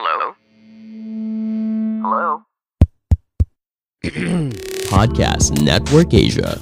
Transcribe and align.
Hello? 0.00 0.32
Hello? 2.00 2.28
Podcast 4.88 5.60
Network 5.60 6.16
Asia. 6.16 6.56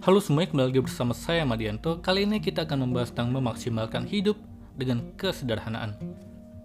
Halo 0.00 0.16
semuanya, 0.24 0.48
kembali 0.48 0.64
lagi 0.72 0.80
bersama 0.80 1.12
saya 1.12 1.44
Madianto. 1.44 2.00
Kali 2.00 2.24
ini 2.24 2.40
kita 2.40 2.64
akan 2.64 2.88
membahas 2.88 3.12
tentang 3.12 3.36
memaksimalkan 3.36 4.08
hidup 4.08 4.40
dengan 4.80 5.12
kesederhanaan. 5.20 5.92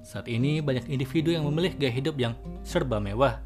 Saat 0.07 0.31
ini 0.31 0.63
banyak 0.63 0.87
individu 0.87 1.35
yang 1.35 1.43
memilih 1.51 1.75
gaya 1.75 1.91
hidup 1.91 2.15
yang 2.15 2.31
serba 2.63 3.03
mewah. 3.03 3.43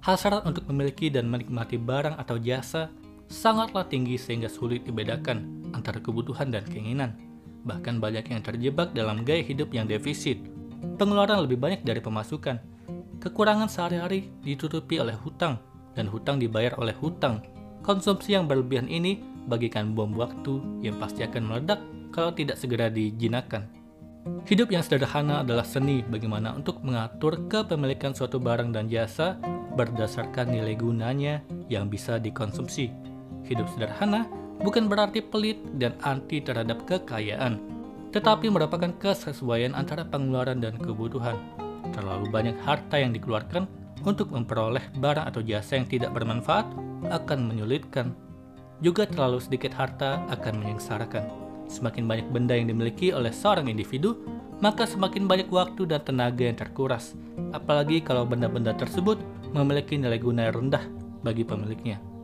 Hal 0.00 0.16
syarat 0.16 0.48
untuk 0.48 0.64
memiliki 0.72 1.12
dan 1.12 1.28
menikmati 1.28 1.76
barang 1.76 2.16
atau 2.16 2.40
jasa 2.40 2.88
sangatlah 3.26 3.86
tinggi 3.86 4.18
sehingga 4.18 4.50
sulit 4.50 4.86
dibedakan 4.86 5.68
antara 5.74 5.98
kebutuhan 6.02 6.50
dan 6.50 6.64
keinginan. 6.66 7.14
Bahkan 7.66 7.98
banyak 7.98 8.30
yang 8.30 8.42
terjebak 8.46 8.94
dalam 8.94 9.26
gaya 9.26 9.42
hidup 9.42 9.74
yang 9.74 9.90
defisit. 9.90 10.38
Pengeluaran 10.96 11.42
lebih 11.42 11.58
banyak 11.58 11.82
dari 11.82 11.98
pemasukan. 11.98 12.62
Kekurangan 13.18 13.66
sehari-hari 13.66 14.30
ditutupi 14.46 15.02
oleh 15.02 15.18
hutang 15.18 15.58
dan 15.98 16.06
hutang 16.06 16.38
dibayar 16.38 16.78
oleh 16.78 16.94
hutang 16.94 17.42
Konsumsi 17.86 18.34
yang 18.34 18.50
berlebihan 18.50 18.90
ini 18.90 19.22
bagikan 19.46 19.94
bom 19.94 20.10
waktu 20.18 20.58
yang 20.82 20.98
pasti 20.98 21.22
akan 21.22 21.46
meledak 21.46 21.78
kalau 22.10 22.34
tidak 22.34 22.58
segera 22.58 22.90
dijinakan. 22.90 23.70
Hidup 24.42 24.74
yang 24.74 24.82
sederhana 24.82 25.46
adalah 25.46 25.62
seni 25.62 26.02
bagaimana 26.02 26.50
untuk 26.58 26.82
mengatur 26.82 27.46
kepemilikan 27.46 28.10
suatu 28.10 28.42
barang 28.42 28.74
dan 28.74 28.90
jasa 28.90 29.38
berdasarkan 29.78 30.50
nilai 30.50 30.74
gunanya 30.74 31.46
yang 31.70 31.86
bisa 31.86 32.18
dikonsumsi. 32.18 32.90
Hidup 33.46 33.70
sederhana 33.70 34.26
bukan 34.58 34.90
berarti 34.90 35.22
pelit 35.22 35.62
dan 35.78 35.94
anti 36.02 36.42
terhadap 36.42 36.82
kekayaan, 36.82 37.62
tetapi 38.10 38.50
merupakan 38.50 38.90
kesesuaian 38.98 39.76
antara 39.76 40.02
pengeluaran 40.02 40.58
dan 40.58 40.74
kebutuhan. 40.80 41.38
Terlalu 41.94 42.26
banyak 42.32 42.56
harta 42.66 42.98
yang 42.98 43.14
dikeluarkan 43.14 43.70
untuk 44.02 44.34
memperoleh 44.34 44.82
barang 44.98 45.30
atau 45.30 45.40
jasa 45.46 45.78
yang 45.78 45.86
tidak 45.86 46.10
bermanfaat 46.10 46.66
akan 47.06 47.38
menyulitkan. 47.46 48.10
Juga 48.82 49.06
terlalu 49.08 49.40
sedikit 49.40 49.72
harta 49.72 50.26
akan 50.28 50.60
menyengsarakan. 50.60 51.24
Semakin 51.66 52.06
banyak 52.06 52.28
benda 52.30 52.54
yang 52.54 52.70
dimiliki 52.70 53.10
oleh 53.10 53.30
seorang 53.30 53.66
individu, 53.70 54.20
maka 54.62 54.86
semakin 54.86 55.26
banyak 55.26 55.48
waktu 55.50 55.86
dan 55.88 56.02
tenaga 56.02 56.42
yang 56.46 56.58
terkuras. 56.58 57.14
Apalagi 57.54 58.02
kalau 58.02 58.26
benda-benda 58.28 58.74
tersebut 58.76 59.18
memiliki 59.54 59.98
nilai 59.98 60.20
guna 60.20 60.48
yang 60.48 60.66
rendah 60.66 60.84
bagi 61.24 61.42
pemiliknya. 61.42 62.15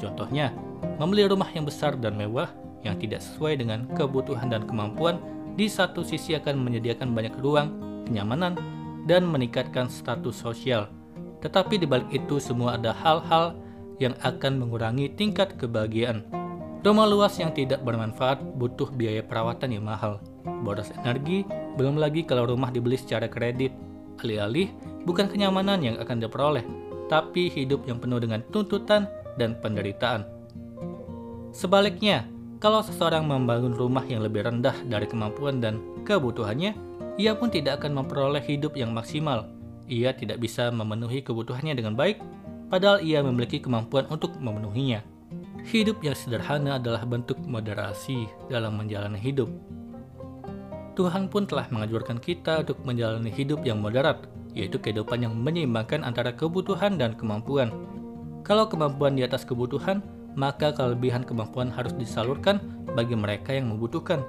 Contohnya, 0.00 0.50
membeli 0.98 1.26
rumah 1.26 1.48
yang 1.54 1.64
besar 1.66 1.94
dan 1.98 2.18
mewah 2.18 2.50
yang 2.82 2.98
tidak 2.98 3.22
sesuai 3.22 3.62
dengan 3.62 3.86
kebutuhan 3.94 4.50
dan 4.50 4.66
kemampuan 4.66 5.22
di 5.54 5.70
satu 5.70 6.02
sisi 6.02 6.34
akan 6.34 6.58
menyediakan 6.58 7.12
banyak 7.14 7.34
ruang, 7.38 7.70
kenyamanan, 8.08 8.58
dan 9.06 9.26
meningkatkan 9.28 9.86
status 9.86 10.38
sosial. 10.42 10.90
Tetapi 11.42 11.82
di 11.82 11.86
balik 11.86 12.10
itu 12.10 12.38
semua 12.38 12.78
ada 12.78 12.94
hal-hal 12.94 13.58
yang 13.98 14.14
akan 14.22 14.62
mengurangi 14.62 15.10
tingkat 15.14 15.54
kebahagiaan. 15.58 16.26
Rumah 16.82 17.06
luas 17.06 17.38
yang 17.38 17.54
tidak 17.54 17.86
bermanfaat 17.86 18.42
butuh 18.58 18.90
biaya 18.90 19.22
perawatan 19.22 19.78
yang 19.78 19.86
mahal. 19.86 20.18
Boros 20.66 20.90
energi, 20.98 21.46
belum 21.78 21.94
lagi 21.94 22.26
kalau 22.26 22.50
rumah 22.50 22.74
dibeli 22.74 22.98
secara 22.98 23.30
kredit. 23.30 23.70
Alih-alih, 24.22 24.70
bukan 25.06 25.30
kenyamanan 25.30 25.82
yang 25.82 25.96
akan 26.02 26.18
diperoleh, 26.18 26.66
tapi 27.06 27.50
hidup 27.50 27.86
yang 27.86 28.02
penuh 28.02 28.18
dengan 28.18 28.42
tuntutan 28.50 29.06
dan 29.36 29.56
penderitaan. 29.60 30.24
Sebaliknya, 31.52 32.24
kalau 32.62 32.80
seseorang 32.80 33.26
membangun 33.26 33.74
rumah 33.74 34.06
yang 34.06 34.22
lebih 34.24 34.46
rendah 34.46 34.74
dari 34.86 35.04
kemampuan 35.04 35.60
dan 35.60 35.82
kebutuhannya, 36.08 36.72
ia 37.20 37.36
pun 37.36 37.52
tidak 37.52 37.82
akan 37.82 38.02
memperoleh 38.02 38.40
hidup 38.40 38.72
yang 38.78 38.94
maksimal. 38.96 39.50
Ia 39.90 40.16
tidak 40.16 40.40
bisa 40.40 40.72
memenuhi 40.72 41.20
kebutuhannya 41.20 41.76
dengan 41.76 41.92
baik 41.92 42.22
padahal 42.72 43.04
ia 43.04 43.20
memiliki 43.20 43.60
kemampuan 43.60 44.08
untuk 44.08 44.32
memenuhinya. 44.40 45.04
Hidup 45.68 46.00
yang 46.00 46.16
sederhana 46.16 46.80
adalah 46.80 47.04
bentuk 47.04 47.36
moderasi 47.44 48.24
dalam 48.48 48.80
menjalani 48.80 49.20
hidup. 49.20 49.52
Tuhan 50.96 51.28
pun 51.28 51.44
telah 51.44 51.68
mengajurkan 51.68 52.16
kita 52.16 52.64
untuk 52.64 52.80
menjalani 52.84 53.28
hidup 53.28 53.60
yang 53.64 53.80
moderat, 53.80 54.24
yaitu 54.56 54.80
kehidupan 54.80 55.24
yang 55.24 55.36
menyeimbangkan 55.36 56.00
antara 56.00 56.32
kebutuhan 56.32 56.96
dan 56.96 57.12
kemampuan. 57.16 57.91
Kalau 58.42 58.66
kemampuan 58.66 59.14
di 59.14 59.22
atas 59.22 59.46
kebutuhan, 59.46 60.02
maka 60.34 60.74
kelebihan 60.74 61.22
kemampuan 61.22 61.70
harus 61.70 61.94
disalurkan 61.94 62.58
bagi 62.90 63.14
mereka 63.14 63.54
yang 63.54 63.70
membutuhkan. 63.70 64.26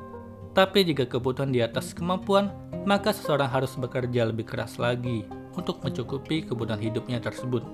Tapi 0.53 0.85
jika 0.85 1.09
kebutuhan 1.09 1.50
di 1.50 1.66
atas 1.66 1.97
kemampuan, 1.97 2.53
maka 2.85 3.09
seseorang 3.09 3.50
harus 3.50 3.74
bekerja 3.74 4.29
lebih 4.29 4.46
keras 4.46 4.78
lagi 4.78 5.25
untuk 5.57 5.81
mencukupi 5.81 6.46
kebutuhan 6.46 6.78
hidupnya 6.78 7.18
tersebut. 7.18 7.66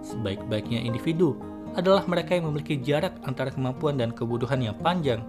Sebaik-baiknya 0.00 0.80
individu 0.80 1.36
adalah 1.76 2.08
mereka 2.08 2.32
yang 2.32 2.48
memiliki 2.48 2.80
jarak 2.80 3.20
antara 3.28 3.52
kemampuan 3.52 4.00
dan 4.00 4.16
kebutuhan 4.16 4.64
yang 4.64 4.76
panjang. 4.80 5.20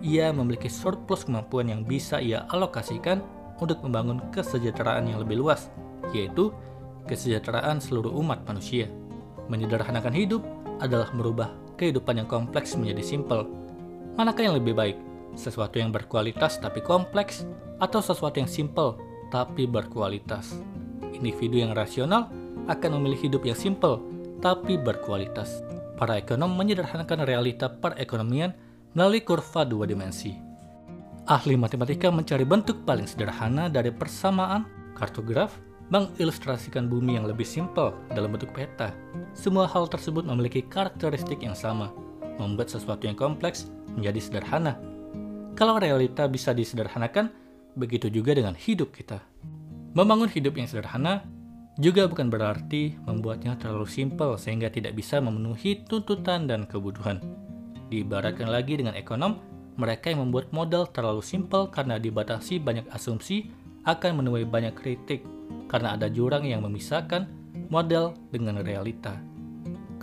Ia 0.00 0.32
memiliki 0.32 0.72
surplus 0.72 1.28
kemampuan 1.28 1.68
yang 1.68 1.84
bisa 1.84 2.24
ia 2.24 2.48
alokasikan 2.48 3.20
untuk 3.60 3.84
membangun 3.84 4.32
kesejahteraan 4.32 5.12
yang 5.12 5.20
lebih 5.20 5.44
luas, 5.44 5.68
yaitu 6.16 6.48
kesejahteraan 7.04 7.84
seluruh 7.84 8.16
umat 8.16 8.40
manusia. 8.48 8.88
Menyederhanakan 9.48 10.14
hidup 10.16 10.42
adalah 10.80 11.12
merubah 11.12 11.52
kehidupan 11.76 12.22
yang 12.22 12.28
kompleks 12.30 12.74
menjadi 12.78 13.02
simpel. 13.02 13.46
Manakah 14.14 14.46
yang 14.46 14.56
lebih 14.56 14.74
baik? 14.78 14.96
Sesuatu 15.34 15.82
yang 15.82 15.90
berkualitas 15.90 16.62
tapi 16.62 16.78
kompleks, 16.78 17.42
atau 17.82 17.98
sesuatu 17.98 18.38
yang 18.38 18.46
simpel 18.46 18.94
tapi 19.34 19.66
berkualitas? 19.66 20.54
Individu 21.10 21.58
yang 21.58 21.74
rasional 21.74 22.30
akan 22.70 23.02
memilih 23.02 23.28
hidup 23.28 23.42
yang 23.42 23.58
simple 23.58 23.98
tapi 24.38 24.78
berkualitas. 24.78 25.62
Para 25.94 26.18
ekonom 26.18 26.54
menyederhanakan 26.54 27.26
realita 27.26 27.70
perekonomian 27.70 28.54
melalui 28.94 29.22
kurva 29.22 29.66
dua 29.66 29.86
dimensi. 29.86 30.34
Ahli 31.24 31.56
matematika 31.56 32.12
mencari 32.12 32.44
bentuk 32.44 32.84
paling 32.84 33.08
sederhana 33.08 33.72
dari 33.72 33.88
persamaan, 33.88 34.68
kartograf, 34.92 35.56
mengilustrasikan 35.92 36.88
bumi 36.88 37.20
yang 37.20 37.28
lebih 37.28 37.44
simpel 37.44 37.92
dalam 38.12 38.32
bentuk 38.32 38.52
peta. 38.56 38.92
Semua 39.36 39.68
hal 39.68 39.84
tersebut 39.90 40.24
memiliki 40.24 40.64
karakteristik 40.64 41.44
yang 41.44 41.56
sama, 41.56 41.92
membuat 42.40 42.72
sesuatu 42.72 43.04
yang 43.04 43.18
kompleks 43.18 43.68
menjadi 43.92 44.20
sederhana. 44.20 44.80
Kalau 45.54 45.78
realita 45.78 46.26
bisa 46.26 46.56
disederhanakan, 46.56 47.30
begitu 47.76 48.08
juga 48.08 48.34
dengan 48.34 48.56
hidup 48.56 48.94
kita. 48.94 49.20
Membangun 49.94 50.26
hidup 50.26 50.58
yang 50.58 50.66
sederhana 50.66 51.22
juga 51.78 52.06
bukan 52.06 52.30
berarti 52.30 52.94
membuatnya 53.02 53.58
terlalu 53.58 53.86
simpel 53.86 54.38
sehingga 54.38 54.70
tidak 54.70 54.94
bisa 54.94 55.18
memenuhi 55.18 55.86
tuntutan 55.86 56.46
dan 56.46 56.66
kebutuhan. 56.66 57.22
Diibaratkan 57.90 58.50
lagi 58.50 58.78
dengan 58.78 58.94
ekonom, 58.98 59.38
mereka 59.74 60.10
yang 60.10 60.26
membuat 60.26 60.50
modal 60.54 60.86
terlalu 60.90 61.22
simpel 61.22 61.66
karena 61.66 61.98
dibatasi 61.98 62.62
banyak 62.62 62.86
asumsi 62.94 63.50
akan 63.84 64.22
menuai 64.22 64.46
banyak 64.46 64.74
kritik 64.74 65.26
karena 65.70 65.96
ada 65.96 66.10
jurang 66.10 66.44
yang 66.44 66.62
memisahkan 66.62 67.26
model 67.68 68.14
dengan 68.30 68.60
realita. 68.60 69.20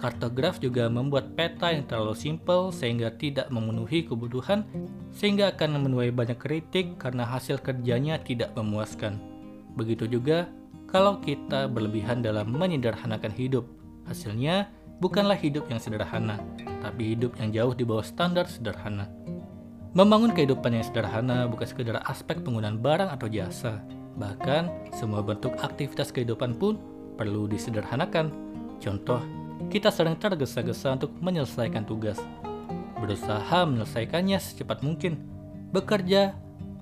Kartograf 0.01 0.57
juga 0.57 0.89
membuat 0.89 1.37
peta 1.37 1.69
yang 1.69 1.85
terlalu 1.85 2.17
simpel 2.17 2.73
sehingga 2.73 3.13
tidak 3.21 3.53
memenuhi 3.53 4.01
kebutuhan 4.09 4.65
sehingga 5.13 5.53
akan 5.53 5.85
menuai 5.85 6.09
banyak 6.09 6.41
kritik 6.41 6.97
karena 6.97 7.21
hasil 7.21 7.61
kerjanya 7.61 8.17
tidak 8.17 8.49
memuaskan. 8.57 9.21
Begitu 9.77 10.09
juga 10.09 10.49
kalau 10.89 11.21
kita 11.21 11.69
berlebihan 11.69 12.25
dalam 12.25 12.49
menyederhanakan 12.51 13.31
hidup. 13.31 13.69
Hasilnya 14.09 14.73
bukanlah 14.97 15.37
hidup 15.37 15.69
yang 15.69 15.77
sederhana, 15.77 16.41
tapi 16.81 17.13
hidup 17.13 17.37
yang 17.37 17.53
jauh 17.53 17.73
di 17.77 17.85
bawah 17.85 18.03
standar 18.03 18.49
sederhana. 18.49 19.05
Membangun 19.93 20.33
kehidupan 20.33 20.73
yang 20.73 20.85
sederhana 20.87 21.45
bukan 21.45 21.67
sekedar 21.69 22.01
aspek 22.09 22.41
penggunaan 22.41 22.81
barang 22.81 23.13
atau 23.13 23.27
jasa, 23.29 23.85
bahkan 24.15 24.71
semua 24.95 25.23
bentuk 25.23 25.55
aktivitas 25.59 26.11
kehidupan 26.11 26.55
pun 26.55 26.79
perlu 27.15 27.47
disederhanakan. 27.47 28.31
Contoh, 28.81 29.21
kita 29.69 29.93
sering 29.93 30.17
tergesa-gesa 30.17 30.97
untuk 30.97 31.13
menyelesaikan 31.21 31.85
tugas, 31.85 32.17
berusaha 32.97 33.67
menyelesaikannya 33.67 34.41
secepat 34.41 34.81
mungkin, 34.81 35.21
bekerja 35.69 36.33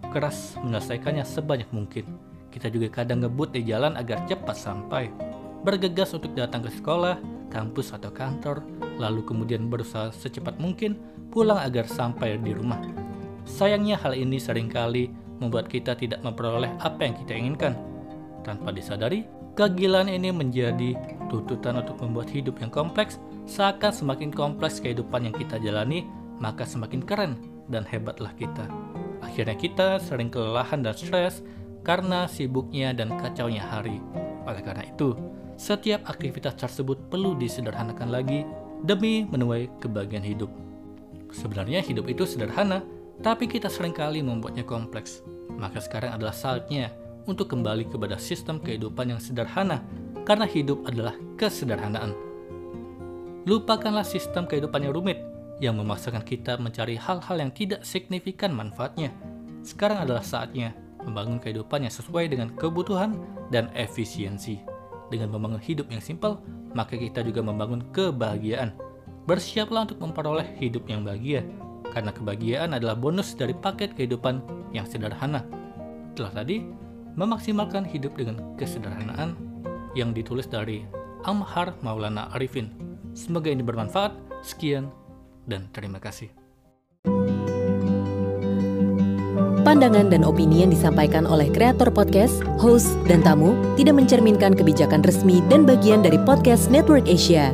keras 0.10 0.58
menyelesaikannya 0.64 1.28
sebanyak 1.28 1.70
mungkin 1.76 2.30
kita 2.50 2.68
juga 2.74 2.90
kadang 3.02 3.22
ngebut 3.22 3.54
di 3.54 3.62
jalan 3.66 3.94
agar 3.96 4.26
cepat 4.26 4.58
sampai. 4.58 5.14
Bergegas 5.62 6.18
untuk 6.18 6.34
datang 6.34 6.66
ke 6.66 6.72
sekolah, 6.74 7.22
kampus 7.54 7.94
atau 7.94 8.10
kantor, 8.10 8.66
lalu 8.98 9.22
kemudian 9.22 9.70
berusaha 9.70 10.10
secepat 10.10 10.58
mungkin 10.58 10.98
pulang 11.30 11.62
agar 11.62 11.86
sampai 11.86 12.42
di 12.42 12.52
rumah. 12.58 12.82
Sayangnya 13.46 14.02
hal 14.02 14.18
ini 14.18 14.42
sering 14.42 14.70
kali 14.70 15.14
membuat 15.40 15.72
kita 15.72 15.96
tidak 15.96 16.20
memperoleh 16.22 16.70
apa 16.84 17.02
yang 17.04 17.16
kita 17.16 17.34
inginkan. 17.36 17.74
Tanpa 18.44 18.72
disadari, 18.72 19.28
kegilaan 19.56 20.08
ini 20.08 20.32
menjadi 20.32 20.96
tuntutan 21.28 21.80
untuk 21.80 22.00
membuat 22.00 22.32
hidup 22.32 22.60
yang 22.64 22.72
kompleks 22.72 23.20
Seakan 23.50 23.90
semakin 23.90 24.30
kompleks 24.30 24.78
kehidupan 24.78 25.26
yang 25.26 25.34
kita 25.34 25.58
jalani, 25.58 26.06
maka 26.38 26.70
semakin 26.70 27.02
keren 27.02 27.34
dan 27.66 27.82
hebatlah 27.82 28.30
kita. 28.38 28.70
Akhirnya 29.26 29.58
kita 29.58 29.98
sering 29.98 30.30
kelelahan 30.30 30.86
dan 30.86 30.94
stres 30.94 31.42
karena 31.82 32.30
sibuknya 32.30 32.94
dan 32.94 33.10
kacaunya 33.18 33.66
hari. 33.66 34.06
Oleh 34.46 34.62
karena 34.62 34.86
itu, 34.86 35.18
setiap 35.58 36.06
aktivitas 36.06 36.62
tersebut 36.62 37.10
perlu 37.10 37.34
disederhanakan 37.42 38.14
lagi 38.14 38.46
demi 38.86 39.26
menuai 39.26 39.66
kebahagiaan 39.82 40.30
hidup. 40.30 40.54
Sebenarnya 41.34 41.82
hidup 41.82 42.06
itu 42.06 42.30
sederhana, 42.30 42.86
tapi 43.20 43.52
kita 43.52 43.68
sering 43.68 43.92
kali 43.92 44.24
membuatnya 44.24 44.64
kompleks. 44.64 45.24
Maka 45.60 45.84
sekarang 45.84 46.16
adalah 46.16 46.32
saatnya 46.32 46.96
untuk 47.28 47.52
kembali 47.52 47.92
kepada 47.92 48.16
sistem 48.16 48.58
kehidupan 48.58 49.12
yang 49.12 49.22
sederhana, 49.22 49.84
karena 50.24 50.48
hidup 50.48 50.88
adalah 50.88 51.14
kesederhanaan. 51.36 52.16
Lupakanlah 53.44 54.08
sistem 54.08 54.48
kehidupan 54.48 54.88
yang 54.88 54.94
rumit, 54.96 55.20
yang 55.60 55.76
memaksakan 55.76 56.24
kita 56.24 56.56
mencari 56.56 56.96
hal-hal 56.96 57.36
yang 57.36 57.52
tidak 57.52 57.84
signifikan 57.84 58.56
manfaatnya. 58.56 59.12
Sekarang 59.68 60.08
adalah 60.08 60.24
saatnya 60.24 60.72
membangun 61.04 61.40
kehidupan 61.44 61.84
yang 61.84 61.94
sesuai 61.94 62.32
dengan 62.32 62.56
kebutuhan 62.56 63.20
dan 63.52 63.68
efisiensi. 63.76 64.64
Dengan 65.10 65.34
membangun 65.34 65.60
hidup 65.60 65.92
yang 65.92 66.00
simpel, 66.00 66.40
maka 66.72 66.96
kita 66.96 67.26
juga 67.26 67.42
membangun 67.44 67.84
kebahagiaan. 67.92 68.78
Bersiaplah 69.26 69.90
untuk 69.90 70.00
memperoleh 70.02 70.46
hidup 70.62 70.86
yang 70.88 71.02
bahagia, 71.02 71.44
karena 71.92 72.14
kebahagiaan 72.14 72.78
adalah 72.78 72.96
bonus 72.96 73.34
dari 73.34 73.54
paket 73.54 73.98
kehidupan 73.98 74.42
yang 74.74 74.86
sederhana. 74.86 75.46
Telah 76.14 76.32
tadi, 76.34 76.62
memaksimalkan 77.18 77.86
hidup 77.88 78.16
dengan 78.16 78.56
kesederhanaan 78.56 79.36
yang 79.98 80.14
ditulis 80.14 80.46
dari 80.46 80.86
Amhar 81.26 81.76
Maulana 81.82 82.30
Arifin. 82.38 82.72
Semoga 83.18 83.50
ini 83.50 83.66
bermanfaat. 83.66 84.16
Sekian, 84.40 84.88
dan 85.44 85.68
terima 85.76 86.00
kasih. 86.00 86.32
Pandangan 89.70 90.10
dan 90.10 90.26
opini 90.26 90.66
yang 90.66 90.72
disampaikan 90.72 91.30
oleh 91.30 91.52
kreator 91.52 91.94
podcast, 91.94 92.42
host, 92.58 92.96
dan 93.06 93.22
tamu 93.22 93.54
tidak 93.78 94.02
mencerminkan 94.02 94.56
kebijakan 94.56 95.04
resmi 95.06 95.46
dan 95.52 95.68
bagian 95.68 96.02
dari 96.02 96.18
podcast 96.24 96.72
Network 96.74 97.06
Asia. 97.06 97.54